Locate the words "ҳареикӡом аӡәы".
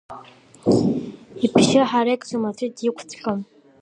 1.89-2.67